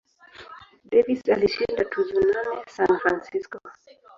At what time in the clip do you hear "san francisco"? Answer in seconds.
2.75-3.57